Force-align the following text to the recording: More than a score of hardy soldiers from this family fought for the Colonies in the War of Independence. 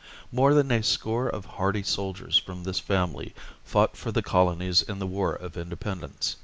More 0.31 0.55
than 0.55 0.71
a 0.71 0.81
score 0.81 1.27
of 1.29 1.45
hardy 1.45 1.83
soldiers 1.83 2.35
from 2.35 2.63
this 2.63 2.79
family 2.79 3.35
fought 3.63 3.95
for 3.95 4.11
the 4.11 4.23
Colonies 4.23 4.81
in 4.81 4.97
the 4.97 5.05
War 5.05 5.35
of 5.35 5.55
Independence. 5.57 6.37